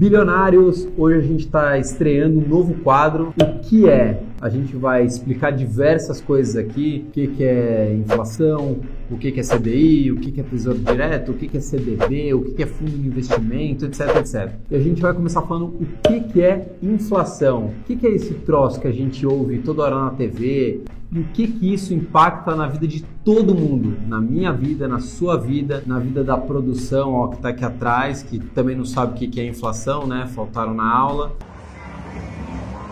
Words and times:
Bilionários, 0.00 0.88
hoje 0.96 1.18
a 1.18 1.20
gente 1.20 1.40
está 1.40 1.76
estreando 1.76 2.40
um 2.40 2.48
novo 2.48 2.72
quadro. 2.82 3.34
O 3.38 3.58
que 3.58 3.86
é? 3.86 4.18
A 4.40 4.48
gente 4.48 4.74
vai 4.74 5.04
explicar 5.04 5.50
diversas 5.50 6.18
coisas 6.18 6.56
aqui: 6.56 7.04
o 7.08 7.10
que, 7.10 7.26
que 7.26 7.44
é 7.44 7.94
inflação, 7.94 8.78
o 9.10 9.18
que, 9.18 9.30
que 9.30 9.40
é 9.40 9.42
CDI, 9.42 10.10
o 10.10 10.16
que, 10.16 10.32
que 10.32 10.40
é 10.40 10.44
tesouro 10.44 10.78
direto, 10.78 11.32
o 11.32 11.34
que, 11.34 11.46
que 11.46 11.58
é 11.58 11.60
CDB, 11.60 12.32
o 12.32 12.42
que, 12.42 12.52
que 12.52 12.62
é 12.62 12.66
fundo 12.66 12.90
de 12.90 13.06
investimento, 13.06 13.84
etc, 13.84 14.16
etc. 14.16 14.52
E 14.70 14.76
a 14.76 14.80
gente 14.80 15.02
vai 15.02 15.12
começar 15.12 15.42
falando 15.42 15.66
o 15.66 15.86
que, 16.08 16.20
que 16.20 16.40
é 16.40 16.74
inflação. 16.82 17.66
O 17.66 17.84
que, 17.84 17.96
que 17.96 18.06
é 18.06 18.10
esse 18.14 18.32
troço 18.32 18.80
que 18.80 18.88
a 18.88 18.92
gente 18.92 19.26
ouve 19.26 19.58
toda 19.58 19.82
hora 19.82 20.04
na 20.04 20.10
TV, 20.12 20.84
e 21.12 21.18
o 21.18 21.24
que 21.24 21.46
que 21.46 21.74
isso 21.74 21.92
impacta 21.92 22.56
na 22.56 22.66
vida 22.66 22.86
de 22.86 23.02
todo 23.22 23.54
mundo, 23.54 23.94
na 24.06 24.20
minha 24.20 24.52
vida, 24.52 24.88
na 24.88 25.00
sua 25.00 25.36
vida, 25.36 25.82
na 25.84 25.98
vida 25.98 26.24
da 26.24 26.38
produção, 26.38 27.12
ó, 27.12 27.28
que 27.28 27.36
está 27.36 27.50
aqui 27.50 27.64
atrás, 27.64 28.22
que 28.22 28.38
também 28.38 28.74
não 28.74 28.86
sabe 28.86 29.12
o 29.12 29.14
que 29.16 29.28
que 29.28 29.40
é 29.40 29.46
inflação, 29.46 30.06
né? 30.06 30.26
Faltaram 30.34 30.72
na 30.72 30.88
aula. 30.88 31.32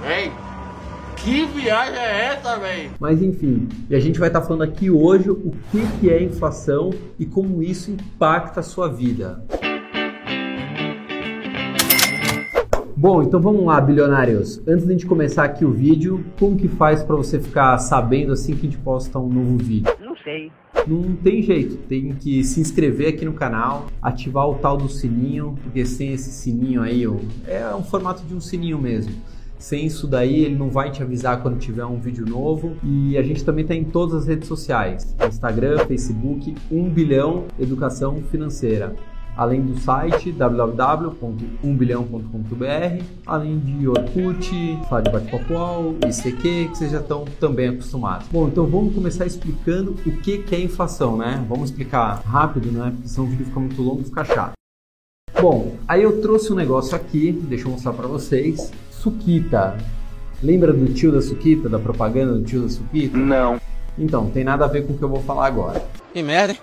Ei, 0.05 0.31
que 1.25 1.45
viagem 1.47 1.99
é 1.99 2.27
essa, 2.27 2.57
velho? 2.59 2.91
Mas 2.99 3.23
enfim, 3.23 3.69
e 3.89 3.95
a 3.95 4.01
gente 4.01 4.19
vai 4.19 4.29
estar 4.29 4.41
tá 4.41 4.47
falando 4.47 4.63
aqui 4.63 4.91
hoje 4.91 5.31
o 5.31 5.53
que 5.71 5.87
que 6.01 6.11
é 6.11 6.23
inflação 6.23 6.91
e 7.19 7.27
como 7.27 7.63
isso 7.63 7.91
impacta 7.91 8.61
a 8.61 8.63
sua 8.63 8.89
vida. 8.89 9.43
Bom, 12.97 13.23
então 13.23 13.41
vamos 13.41 13.65
lá, 13.65 13.81
bilionários. 13.81 14.61
Antes 14.67 14.85
de 14.85 14.91
a 14.91 14.93
gente 14.93 15.07
começar 15.07 15.45
aqui 15.45 15.65
o 15.65 15.71
vídeo, 15.71 16.25
como 16.39 16.57
que 16.57 16.67
faz 16.67 17.03
para 17.03 17.15
você 17.15 17.39
ficar 17.39 17.79
sabendo 17.79 18.33
assim 18.33 18.57
que 18.57 18.67
a 18.67 18.71
gente 18.71 18.79
posta 18.79 19.19
um 19.19 19.29
novo 19.29 19.57
vídeo? 19.57 19.93
Não 20.01 20.17
sei. 20.17 20.51
Não 20.87 21.15
tem 21.15 21.43
jeito, 21.43 21.77
tem 21.77 22.15
que 22.15 22.43
se 22.43 22.61
inscrever 22.61 23.15
aqui 23.15 23.25
no 23.25 23.35
canal, 23.35 23.87
ativar 24.03 24.49
o 24.49 24.57
tal 24.57 24.77
do 24.77 24.89
sininho, 24.89 25.57
porque 25.63 25.85
sem 25.85 26.13
esse 26.13 26.31
sininho 26.33 26.83
aí, 26.83 27.05
é 27.47 27.75
um 27.75 27.85
formato 27.85 28.23
de 28.25 28.35
um 28.35 28.41
sininho 28.41 28.79
mesmo. 28.79 29.13
Sem 29.59 29.87
isso 29.87 30.07
daí, 30.07 30.45
ele 30.45 30.55
não 30.55 30.71
vai 30.71 30.91
te 30.91 31.03
avisar 31.03 31.43
quando 31.43 31.59
tiver 31.59 31.85
um 31.85 31.99
vídeo 31.99 32.25
novo. 32.25 32.77
E 32.83 33.19
a 33.19 33.23
gente 33.23 33.45
também 33.45 33.63
está 33.63 33.75
em 33.75 33.85
todas 33.85 34.15
as 34.15 34.27
redes 34.27 34.49
sociais: 34.49 35.15
Instagram, 35.27 35.87
Facebook, 35.87 36.55
1 36.71 36.91
bilhão 36.91 37.45
Educação 37.59 38.17
Financeira 38.31 38.95
além 39.39 39.63
do 39.63 39.79
site 39.79 40.31
www.umbilhão.com.br, 40.33 43.05
além 43.25 43.61
de 43.61 43.87
Orkut, 43.87 44.51
sala 44.89 45.01
de 45.01 45.13
bate-papo 45.13 45.95
ICQ, 46.05 46.43
que 46.43 46.77
vocês 46.77 46.91
já 46.91 46.99
estão 46.99 47.25
também 47.39 47.69
acostumados. 47.69 48.27
Bom, 48.33 48.49
então 48.49 48.67
vamos 48.67 48.93
começar 48.93 49.27
explicando 49.27 49.95
o 50.05 50.11
que 50.17 50.45
é 50.51 50.61
inflação, 50.61 51.17
né? 51.17 51.47
Vamos 51.49 51.71
explicar 51.71 52.21
rápido, 52.25 52.73
né? 52.73 52.91
Porque 52.91 53.09
senão 53.09 53.29
o 53.29 53.31
vídeo 53.31 53.47
fica 53.47 53.61
muito 53.61 53.81
longo 53.81 54.01
e 54.01 54.05
fica 54.07 54.25
chato. 54.25 54.55
Bom, 55.41 55.77
aí 55.87 56.03
eu 56.03 56.21
trouxe 56.21 56.53
um 56.53 56.57
negócio 56.57 56.97
aqui, 56.97 57.31
deixa 57.31 57.69
eu 57.69 57.71
mostrar 57.71 57.93
para 57.93 58.09
vocês. 58.09 58.73
Suquita. 59.01 59.77
Lembra 60.43 60.73
do 60.73 60.93
tio 60.93 61.13
da 61.13 61.23
Suquita, 61.23 61.69
da 61.69 61.79
propaganda 61.79 62.35
do 62.35 62.43
tio 62.43 62.63
da 62.63 62.69
Suquita? 62.69 63.17
Não. 63.17 63.61
Então, 63.97 64.31
tem 64.31 64.45
nada 64.45 64.65
a 64.65 64.69
ver 64.69 64.87
com 64.87 64.93
o 64.93 64.99
que 64.99 65.03
eu 65.03 65.09
vou 65.09 65.23
falar 65.23 65.47
agora. 65.47 65.85
Que 66.13 66.23
merda, 66.23 66.53
hein? 66.53 66.59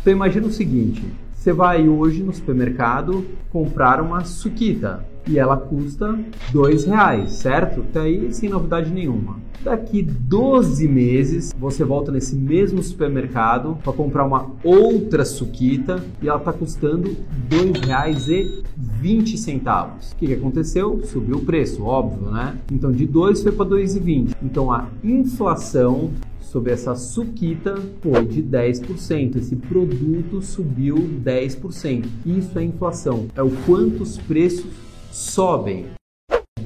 Então 0.00 0.12
imagina 0.12 0.46
o 0.46 0.50
seguinte, 0.50 1.04
você 1.34 1.52
vai 1.52 1.88
hoje 1.88 2.22
no 2.22 2.32
supermercado 2.32 3.24
comprar 3.50 4.00
uma 4.00 4.24
suquita 4.24 5.04
e 5.26 5.38
ela 5.38 5.56
custa 5.56 6.18
dois 6.52 6.84
reais, 6.84 7.32
certo? 7.32 7.80
Até 7.80 8.00
aí 8.00 8.32
sem 8.32 8.48
novidade 8.48 8.90
nenhuma. 8.90 9.36
Daqui 9.62 10.02
12 10.02 10.88
meses 10.88 11.54
você 11.56 11.84
volta 11.84 12.10
nesse 12.10 12.34
mesmo 12.34 12.82
supermercado 12.82 13.78
para 13.84 13.92
comprar 13.92 14.24
uma 14.24 14.50
outra 14.64 15.24
suquita 15.24 16.04
e 16.20 16.28
ela 16.28 16.38
está 16.38 16.52
custando 16.52 17.10
R$ 17.48 17.48
2,20. 17.48 20.12
O 20.12 20.16
que, 20.16 20.26
que 20.26 20.34
aconteceu? 20.34 21.00
Subiu 21.04 21.36
o 21.36 21.44
preço, 21.44 21.84
óbvio, 21.84 22.32
né? 22.32 22.58
Então 22.72 22.90
de 22.90 23.06
2 23.06 23.44
foi 23.44 23.52
para 23.52 23.66
2,20. 23.66 24.34
Então 24.42 24.72
a 24.72 24.88
inflação 25.04 26.10
sobre 26.40 26.72
essa 26.72 26.96
suquita 26.96 27.76
foi 28.00 28.26
de 28.26 28.42
10%. 28.42 29.36
Esse 29.36 29.54
produto 29.54 30.42
subiu 30.42 30.96
10%. 30.96 32.04
Isso 32.26 32.58
é 32.58 32.64
inflação. 32.64 33.28
É 33.36 33.42
o 33.42 33.50
quanto 33.64 34.02
os 34.02 34.18
preços 34.18 34.66
sobem. 35.12 35.86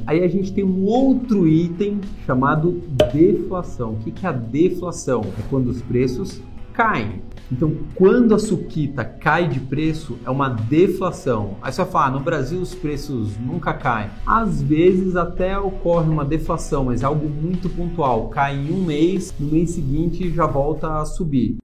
Aí 0.06 0.22
a 0.22 0.28
gente 0.28 0.52
tem 0.52 0.62
um 0.62 0.84
outro 0.84 1.48
item 1.48 2.00
chamado 2.24 2.80
deflação. 3.12 3.94
O 3.94 3.96
que 3.96 4.24
é 4.24 4.28
a 4.28 4.32
deflação? 4.32 5.22
É 5.36 5.42
quando 5.50 5.66
os 5.66 5.82
preços 5.82 6.40
caem. 6.72 7.22
Então, 7.50 7.72
quando 7.94 8.34
a 8.34 8.38
suquita 8.38 9.04
cai 9.04 9.48
de 9.48 9.60
preço, 9.60 10.18
é 10.24 10.30
uma 10.30 10.48
deflação. 10.48 11.56
Aí 11.62 11.72
você 11.72 11.82
vai 11.82 11.90
falar, 11.90 12.06
ah, 12.06 12.10
no 12.10 12.20
Brasil 12.20 12.60
os 12.60 12.74
preços 12.74 13.36
nunca 13.38 13.72
caem. 13.72 14.10
Às 14.26 14.62
vezes 14.62 15.16
até 15.16 15.58
ocorre 15.58 16.08
uma 16.08 16.24
deflação, 16.24 16.84
mas 16.84 17.02
é 17.02 17.06
algo 17.06 17.28
muito 17.28 17.68
pontual. 17.68 18.28
Cai 18.28 18.56
em 18.56 18.72
um 18.72 18.84
mês, 18.84 19.32
no 19.38 19.48
mês 19.48 19.70
seguinte 19.70 20.30
já 20.30 20.46
volta 20.46 21.00
a 21.00 21.04
subir. 21.04 21.56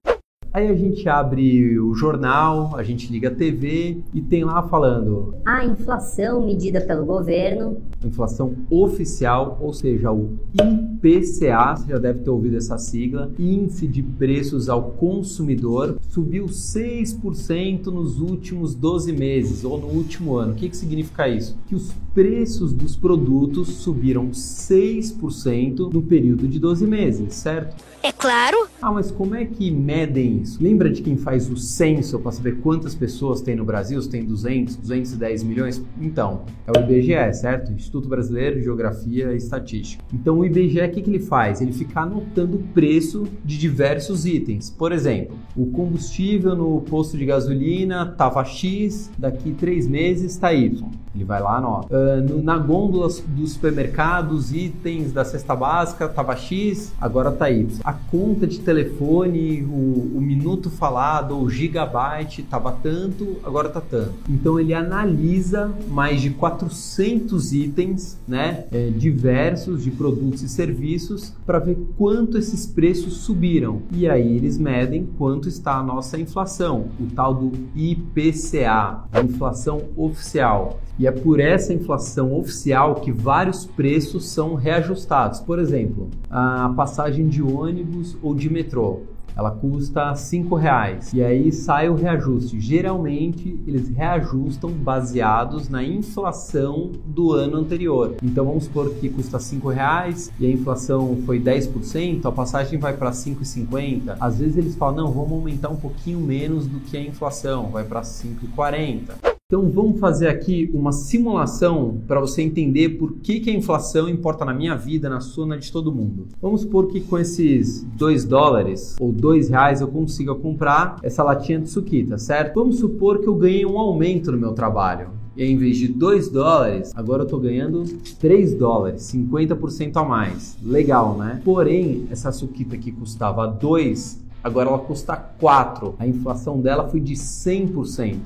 Aí 0.53 0.69
a 0.69 0.75
gente 0.75 1.09
abre 1.09 1.81
o 1.81 1.95
jornal, 1.95 2.77
a 2.77 2.83
gente 2.83 3.11
liga 3.11 3.29
a 3.29 3.35
TV 3.35 4.03
e 4.13 4.21
tem 4.21 4.45
lá 4.45 4.63
falando 4.63 5.35
a 5.47 5.65
inflação 5.65 6.45
medida 6.45 6.79
pelo 6.83 7.07
governo. 7.07 7.79
Inflação 8.05 8.55
oficial, 8.69 9.57
ou 9.63 9.73
seja, 9.73 10.13
o 10.13 10.39
IPCA, 10.53 11.77
você 11.77 11.89
já 11.89 11.99
deve 11.99 12.19
ter 12.19 12.29
ouvido 12.29 12.59
essa 12.59 12.77
sigla, 12.77 13.33
Índice 13.39 13.87
de 13.87 14.03
Preços 14.03 14.69
ao 14.69 14.91
Consumidor, 14.91 15.99
subiu 16.11 16.45
6% 16.45 17.87
nos 17.87 18.21
últimos 18.21 18.75
12 18.75 19.11
meses 19.11 19.65
ou 19.65 19.79
no 19.79 19.87
último 19.87 20.37
ano. 20.37 20.53
O 20.53 20.55
que, 20.55 20.69
que 20.69 20.77
significa 20.77 21.29
isso? 21.29 21.57
Que 21.67 21.75
os 21.75 21.95
preços 22.13 22.75
dos 22.75 22.95
produtos 22.95 23.69
subiram 23.69 24.29
6% 24.29 25.91
no 25.91 26.03
período 26.03 26.47
de 26.47 26.59
12 26.59 26.87
meses, 26.87 27.35
certo? 27.35 27.83
É 28.03 28.13
claro. 28.13 28.67
Ah, 28.81 28.91
mas 28.91 29.11
como 29.11 29.35
é 29.35 29.45
que 29.45 29.71
medem 29.71 30.42
isso? 30.43 30.63
Lembra 30.63 30.91
de 30.91 31.03
quem 31.03 31.17
faz 31.17 31.51
o 31.51 31.57
censo 31.57 32.19
para 32.19 32.33
saber 32.33 32.57
quantas 32.61 32.95
pessoas 32.95 33.41
tem 33.41 33.57
no 33.57 33.65
Brasil? 33.65 34.01
Se 34.03 34.09
tem 34.09 34.25
200, 34.25 34.77
210 34.77 35.43
milhões? 35.43 35.83
Então, 36.01 36.43
é 36.67 36.79
o 36.79 36.83
IBGE, 36.83 37.35
certo? 37.35 37.73
Instituto 37.73 38.09
Brasileiro 38.09 38.57
de 38.57 38.65
Geografia 38.65 39.33
e 39.33 39.37
Estatística. 39.37 40.05
Então, 40.13 40.39
o 40.39 40.45
IBGE, 40.45 40.81
o 40.81 40.91
que, 40.91 41.03
que 41.03 41.11
ele 41.11 41.21
faz? 41.21 41.61
Ele 41.61 41.73
fica 41.73 42.01
anotando 42.01 42.57
o 42.57 42.63
preço 42.75 43.27
de 43.45 43.59
diversos 43.59 44.27
itens. 44.27 44.71
Por 44.71 44.93
exemplo, 44.93 45.37
o 45.57 45.67
combustível 45.67 46.55
no 46.55 46.81
posto 46.83 47.17
de 47.17 47.25
gasolina 47.25 48.09
estava 48.11 48.45
X, 48.45 49.11
daqui 49.19 49.53
três 49.53 49.87
meses 49.87 50.33
está 50.33 50.53
Y. 50.53 50.83
Ele 51.15 51.25
vai 51.25 51.43
lá, 51.43 51.57
anota. 51.59 51.95
Uh, 51.95 52.43
na 52.43 52.57
gôndola 52.57 53.07
dos 53.29 53.53
supermercados, 53.53 54.53
itens 54.53 55.13
da 55.13 55.25
cesta 55.25 55.55
básica, 55.55 56.07
estava 56.07 56.35
X, 56.35 56.93
agora 56.99 57.29
está 57.29 57.51
Y. 57.51 57.81
A 57.85 57.93
conta 57.93 58.47
de 58.47 58.61
telefone, 58.61 59.63
o, 59.63 60.17
o 60.17 60.21
minuto 60.35 60.71
falado, 60.71 61.39
o 61.39 61.51
gigabyte, 61.51 62.41
estava 62.41 62.73
tanto, 62.73 63.37
agora 63.45 63.69
está 63.69 63.81
tanto. 63.81 64.15
Então 64.29 64.59
ele 64.59 64.73
analisa 64.73 65.71
mais 65.89 66.23
de 66.23 66.31
400 66.31 67.53
itens, 67.53 68.19
né, 68.27 68.65
é, 68.73 68.89
diversos 68.89 69.85
de 69.85 69.91
produtos 69.91 70.43
e 70.43 70.49
serviços 70.49 71.35
para 71.45 71.59
ver 71.59 71.77
quanto 71.99 72.39
esses 72.39 72.67
preços 72.67 73.19
subiram. 73.19 73.83
E 73.93 74.09
aí 74.09 74.37
eles 74.37 74.57
medem 74.57 75.07
quanto 75.19 75.49
está 75.49 75.77
a 75.77 75.83
nossa 75.83 76.19
inflação, 76.19 76.87
o 76.99 77.07
tal 77.15 77.35
do 77.35 77.53
IPCA, 77.77 79.05
a 79.13 79.21
inflação 79.23 79.83
oficial. 79.97 80.81
E 80.99 81.07
é 81.07 81.11
por 81.11 81.41
essa 81.41 81.75
inflação 81.75 82.39
oficial 82.39 82.97
que 82.97 83.11
vários 83.11 83.67
preços 83.67 84.29
são 84.29 84.55
reajustados. 84.55 85.41
Por 85.41 85.59
exemplo, 85.59 86.09
a 86.31 86.73
passagem 86.77 87.29
de 87.29 87.43
ônibus 87.43 88.17
ou 88.23 88.35
de 88.35 88.51
metrô 88.51 89.01
ela 89.37 89.51
custa 89.51 90.15
cinco 90.15 90.55
reais 90.55 91.13
e 91.13 91.23
aí 91.23 91.53
sai 91.53 91.89
o 91.89 91.95
reajuste. 91.95 92.61
Geralmente 92.61 93.61
eles 93.67 93.89
reajustam 93.89 94.71
baseados 94.71 95.69
na 95.69 95.83
inflação 95.83 96.93
do 97.07 97.33
ano 97.33 97.57
anterior. 97.57 98.17
Então 98.23 98.45
vamos 98.45 98.65
supor 98.65 98.91
que 98.95 99.09
custa 99.09 99.39
cinco 99.39 99.69
reais 99.69 100.33
e 100.39 100.47
a 100.47 100.51
inflação 100.51 101.19
foi 101.25 101.41
10%, 101.41 102.25
a 102.25 102.33
passagem 102.33 102.79
vai 102.79 102.97
para 102.97 103.11
5,50. 103.11 104.17
Às 104.21 104.39
vezes 104.39 104.57
eles 104.57 104.75
falam 104.75 104.93
não, 104.93 105.13
vamos 105.13 105.33
aumentar 105.33 105.71
um 105.71 105.77
pouquinho 105.77 106.21
menos 106.21 106.67
do 106.67 106.81
que 106.81 106.97
a 106.97 107.01
inflação, 107.01 107.71
vai 107.71 107.85
para 107.85 108.03
5,40. 108.03 109.32
Então 109.53 109.69
vamos 109.69 110.01
fazer 110.01 110.29
aqui 110.29 110.71
uma 110.73 110.93
simulação 110.93 112.01
para 112.09 112.19
você 112.19 112.41
entender 112.41 112.97
por 112.97 113.17
que, 113.17 113.39
que 113.39 113.51
a 113.51 113.53
inflação 113.53 114.09
importa 114.09 114.47
na 114.47 114.55
minha 114.55 114.75
vida, 114.75 115.11
na 115.11 115.21
sua, 115.21 115.45
na 115.45 115.59
de 115.59 115.71
todo 115.71 115.93
mundo. 115.93 116.29
Vamos 116.41 116.63
supor 116.63 116.87
que 116.87 117.03
com 117.03 117.19
esses 117.19 117.83
2 117.99 118.25
dólares 118.25 118.97
ou 118.99 119.13
2 119.13 119.51
reais 119.51 119.83
eu 119.83 119.89
consiga 119.89 120.35
comprar 120.35 120.97
essa 121.03 121.23
latinha 121.23 121.61
de 121.61 121.69
suquita, 121.69 122.17
certo? 122.17 122.55
Vamos 122.55 122.79
supor 122.79 123.19
que 123.19 123.29
eu 123.29 123.35
ganhei 123.35 123.67
um 123.67 123.77
aumento 123.77 124.33
no 124.33 124.39
meu 124.39 124.55
trabalho. 124.55 125.11
E 125.37 125.45
em 125.45 125.59
vez 125.59 125.77
de 125.77 125.89
2 125.89 126.31
dólares, 126.31 126.91
agora 126.97 127.21
eu 127.21 127.27
estou 127.27 127.39
ganhando 127.39 127.85
3 128.19 128.55
dólares, 128.55 129.03
50% 129.03 129.99
a 129.99 130.03
mais. 130.03 130.57
Legal, 130.63 131.15
né? 131.19 131.43
Porém, 131.45 132.07
essa 132.11 132.33
suquita 132.33 132.79
que 132.79 132.91
custava 132.91 133.47
2, 133.47 134.19
agora 134.43 134.71
ela 134.71 134.79
custa 134.79 135.15
4. 135.15 135.97
A 135.99 136.07
inflação 136.07 136.59
dela 136.59 136.89
foi 136.89 137.01
de 137.01 137.13
100%. 137.13 138.17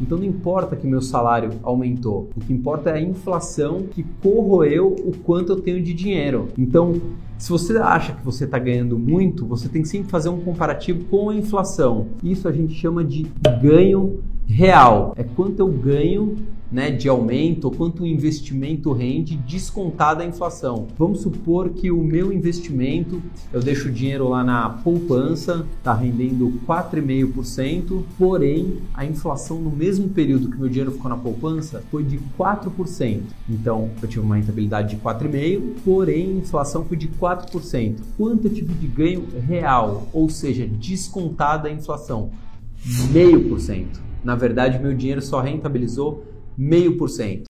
Então 0.00 0.18
não 0.18 0.24
importa 0.24 0.74
que 0.76 0.86
meu 0.86 1.00
salário 1.00 1.50
aumentou, 1.62 2.30
o 2.36 2.40
que 2.40 2.52
importa 2.52 2.90
é 2.90 2.94
a 2.94 3.00
inflação 3.00 3.82
que 3.82 4.02
corroeu 4.22 4.94
o 5.04 5.12
quanto 5.24 5.52
eu 5.52 5.60
tenho 5.60 5.82
de 5.82 5.94
dinheiro. 5.94 6.48
Então, 6.58 7.00
se 7.38 7.50
você 7.50 7.76
acha 7.78 8.12
que 8.12 8.24
você 8.24 8.44
está 8.44 8.58
ganhando 8.58 8.98
muito, 8.98 9.46
você 9.46 9.68
tem 9.68 9.82
que 9.82 9.88
sempre 9.88 10.10
fazer 10.10 10.28
um 10.28 10.40
comparativo 10.40 11.04
com 11.04 11.30
a 11.30 11.34
inflação. 11.34 12.06
Isso 12.22 12.48
a 12.48 12.52
gente 12.52 12.74
chama 12.74 13.04
de 13.04 13.26
ganho 13.60 14.20
real. 14.46 15.14
É 15.16 15.22
quanto 15.22 15.60
eu 15.60 15.68
ganho 15.68 16.36
né, 16.74 16.90
de 16.90 17.08
aumento, 17.08 17.70
quanto 17.70 18.02
o 18.02 18.06
investimento 18.06 18.92
rende 18.92 19.36
descontada 19.36 20.24
a 20.24 20.26
inflação. 20.26 20.88
Vamos 20.98 21.20
supor 21.20 21.68
que 21.68 21.88
o 21.88 22.02
meu 22.02 22.32
investimento, 22.32 23.22
eu 23.52 23.62
deixo 23.62 23.88
o 23.88 23.92
dinheiro 23.92 24.28
lá 24.28 24.42
na 24.42 24.68
poupança, 24.68 25.64
está 25.78 25.94
rendendo 25.94 26.52
4,5%, 26.66 28.02
porém 28.18 28.78
a 28.92 29.06
inflação 29.06 29.60
no 29.60 29.70
mesmo 29.70 30.08
período 30.08 30.50
que 30.50 30.58
meu 30.58 30.68
dinheiro 30.68 30.90
ficou 30.90 31.08
na 31.08 31.16
poupança 31.16 31.80
foi 31.92 32.02
de 32.02 32.18
4%. 32.36 33.20
Então 33.48 33.90
eu 34.02 34.08
tive 34.08 34.24
uma 34.24 34.34
rentabilidade 34.34 34.96
de 34.96 35.00
4,5%, 35.00 35.74
porém 35.84 36.32
a 36.32 36.38
inflação 36.38 36.84
foi 36.84 36.96
de 36.96 37.06
4%. 37.06 37.98
Quanto 38.16 38.48
eu 38.48 38.52
tive 38.52 38.74
de 38.74 38.88
ganho 38.88 39.28
real, 39.46 40.08
ou 40.12 40.28
seja, 40.28 40.66
descontada 40.66 41.68
a 41.68 41.72
inflação? 41.72 42.30
0,5%. 42.84 44.02
Na 44.24 44.34
verdade, 44.34 44.78
meu 44.78 44.94
dinheiro 44.94 45.22
só 45.22 45.40
rentabilizou 45.40 46.33
0,5%. 46.58 47.42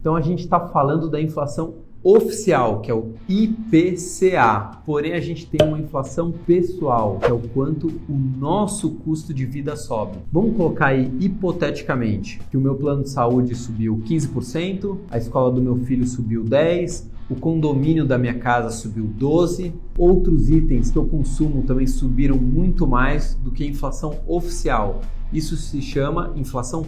Então 0.00 0.14
a 0.14 0.20
gente 0.20 0.40
está 0.40 0.60
falando 0.68 1.10
da 1.10 1.20
inflação 1.20 1.74
oficial, 2.02 2.80
que 2.80 2.90
é 2.90 2.94
o 2.94 3.14
IPCA. 3.28 4.80
Porém, 4.86 5.12
a 5.12 5.20
gente 5.20 5.46
tem 5.46 5.66
uma 5.66 5.78
inflação 5.78 6.32
pessoal, 6.32 7.18
que 7.18 7.26
é 7.26 7.32
o 7.32 7.40
quanto 7.40 7.88
o 8.08 8.14
nosso 8.38 8.90
custo 8.90 9.34
de 9.34 9.44
vida 9.44 9.76
sobe. 9.76 10.18
Vamos 10.32 10.56
colocar 10.56 10.88
aí 10.88 11.10
hipoteticamente 11.20 12.40
que 12.50 12.56
o 12.56 12.60
meu 12.60 12.76
plano 12.76 13.02
de 13.02 13.10
saúde 13.10 13.54
subiu 13.54 14.00
15%, 14.06 14.98
a 15.10 15.18
escola 15.18 15.50
do 15.50 15.60
meu 15.60 15.76
filho 15.78 16.06
subiu 16.06 16.44
10%, 16.44 17.06
o 17.30 17.34
condomínio 17.34 18.06
da 18.06 18.16
minha 18.16 18.38
casa 18.38 18.70
subiu 18.70 19.10
12%, 19.18 19.72
outros 19.98 20.48
itens 20.48 20.90
que 20.90 20.96
eu 20.96 21.04
consumo 21.04 21.62
também 21.62 21.86
subiram 21.86 22.36
muito 22.36 22.86
mais 22.86 23.34
do 23.34 23.50
que 23.50 23.64
a 23.64 23.66
inflação 23.66 24.20
oficial. 24.26 25.02
Isso 25.30 25.56
se 25.56 25.82
chama 25.82 26.32
inflação 26.36 26.86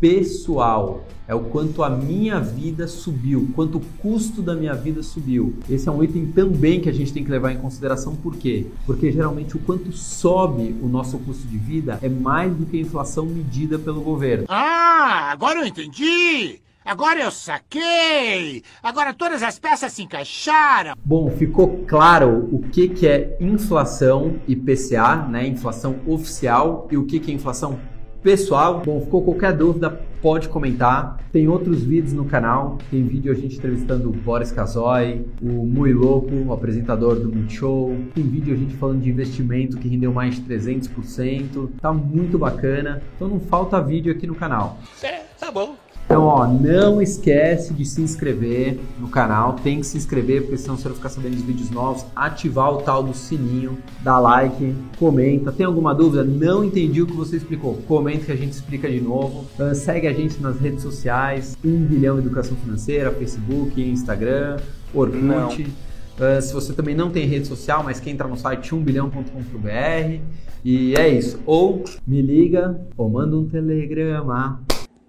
pessoal, 0.00 1.04
é 1.28 1.34
o 1.34 1.40
quanto 1.40 1.82
a 1.82 1.90
minha 1.90 2.38
vida 2.38 2.86
subiu, 2.86 3.50
quanto 3.54 3.78
o 3.78 3.80
custo 3.98 4.42
da 4.42 4.54
minha 4.54 4.74
vida 4.74 5.02
subiu. 5.02 5.54
Esse 5.68 5.88
é 5.88 5.92
um 5.92 6.02
item 6.02 6.26
também 6.26 6.80
que 6.80 6.88
a 6.88 6.92
gente 6.92 7.12
tem 7.12 7.24
que 7.24 7.30
levar 7.30 7.52
em 7.52 7.58
consideração, 7.58 8.14
por 8.14 8.36
quê? 8.36 8.66
Porque 8.84 9.10
geralmente 9.10 9.56
o 9.56 9.60
quanto 9.60 9.92
sobe 9.92 10.76
o 10.82 10.88
nosso 10.88 11.18
custo 11.18 11.46
de 11.46 11.58
vida 11.58 11.98
é 12.02 12.08
mais 12.08 12.54
do 12.54 12.66
que 12.66 12.76
a 12.76 12.80
inflação 12.80 13.26
medida 13.26 13.78
pelo 13.78 14.00
governo. 14.00 14.46
Ah, 14.48 15.30
agora 15.32 15.60
eu 15.60 15.66
entendi! 15.66 16.60
Agora 16.84 17.20
eu 17.20 17.32
saquei! 17.32 18.62
Agora 18.80 19.12
todas 19.12 19.42
as 19.42 19.58
peças 19.58 19.92
se 19.92 20.04
encaixaram! 20.04 20.94
Bom, 21.04 21.28
ficou 21.32 21.84
claro 21.84 22.48
o 22.52 22.60
que, 22.60 22.88
que 22.88 23.08
é 23.08 23.36
inflação 23.40 24.36
IPCA, 24.46 25.26
né? 25.28 25.48
Inflação 25.48 25.96
oficial, 26.06 26.86
e 26.88 26.96
o 26.96 27.04
que, 27.04 27.18
que 27.18 27.32
é 27.32 27.34
inflação 27.34 27.80
pessoal. 28.26 28.82
Bom, 28.84 29.00
ficou 29.00 29.22
qualquer 29.22 29.52
dúvida, 29.52 29.88
pode 30.20 30.48
comentar. 30.48 31.16
Tem 31.30 31.46
outros 31.46 31.84
vídeos 31.84 32.12
no 32.12 32.24
canal. 32.24 32.76
Tem 32.90 33.04
vídeo 33.04 33.30
a 33.30 33.36
gente 33.36 33.56
entrevistando 33.56 34.08
o 34.08 34.12
Boris 34.12 34.50
Casoy, 34.50 35.24
o 35.40 35.64
Mui 35.64 35.92
Louco, 35.92 36.34
o 36.34 36.52
apresentador 36.52 37.14
do 37.14 37.32
Multishow. 37.32 37.96
Tem 38.16 38.24
vídeo 38.24 38.52
a 38.52 38.56
gente 38.56 38.74
falando 38.74 39.00
de 39.00 39.10
investimento 39.10 39.76
que 39.76 39.86
rendeu 39.86 40.12
mais 40.12 40.34
de 40.34 40.42
300%. 40.42 41.70
Tá 41.80 41.92
muito 41.92 42.36
bacana. 42.36 43.00
Então 43.14 43.28
não 43.28 43.38
falta 43.38 43.80
vídeo 43.80 44.12
aqui 44.12 44.26
no 44.26 44.34
canal. 44.34 44.76
É, 45.04 45.20
tá 45.38 45.52
bom. 45.52 45.76
Então, 46.06 46.22
ó, 46.22 46.46
não 46.46 47.02
esquece 47.02 47.74
de 47.74 47.84
se 47.84 48.00
inscrever 48.00 48.78
no 48.96 49.08
canal. 49.08 49.54
Tem 49.54 49.80
que 49.80 49.86
se 49.86 49.98
inscrever, 49.98 50.42
porque 50.42 50.56
senão 50.56 50.76
você 50.76 50.84
vai 50.84 50.96
ficar 50.96 51.08
sabendo 51.08 51.34
dos 51.34 51.42
vídeos 51.42 51.68
novos. 51.68 52.06
Ativar 52.14 52.72
o 52.72 52.76
tal 52.76 53.02
do 53.02 53.12
sininho, 53.12 53.76
dá 54.02 54.16
like, 54.20 54.72
comenta. 55.00 55.50
Tem 55.50 55.66
alguma 55.66 55.92
dúvida? 55.92 56.22
Não 56.22 56.64
entendi 56.64 57.02
o 57.02 57.08
que 57.08 57.12
você 57.12 57.38
explicou? 57.38 57.74
Comenta 57.88 58.26
que 58.26 58.32
a 58.32 58.36
gente 58.36 58.52
explica 58.52 58.88
de 58.88 59.00
novo. 59.00 59.46
Uh, 59.58 59.74
segue 59.74 60.06
a 60.06 60.12
gente 60.12 60.40
nas 60.40 60.60
redes 60.60 60.80
sociais. 60.82 61.58
1 61.64 61.76
bilhão 61.86 62.18
Educação 62.20 62.56
Financeira, 62.58 63.10
Facebook, 63.10 63.82
Instagram, 63.82 64.58
Orkut. 64.94 65.62
Uh, 65.64 66.40
se 66.40 66.54
você 66.54 66.72
também 66.72 66.94
não 66.94 67.10
tem 67.10 67.26
rede 67.26 67.48
social, 67.48 67.82
mas 67.82 67.98
quer 67.98 68.10
entrar 68.10 68.28
no 68.28 68.36
site 68.36 68.72
1bilhão.com.br. 68.72 70.20
E 70.64 70.94
é 70.94 71.08
isso. 71.08 71.40
Ou 71.44 71.82
me 72.06 72.22
liga 72.22 72.80
ou 72.96 73.10
manda 73.10 73.36
um 73.36 73.48
telegrama. 73.48 74.60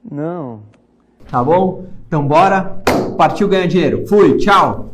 Não. 0.10 0.64
Tá 1.30 1.44
bom? 1.44 1.86
Então 2.08 2.26
bora. 2.28 2.82
Partiu 3.18 3.48
ganhar 3.48 3.68
dinheiro. 3.68 4.06
Fui, 4.08 4.38
tchau. 4.38 4.92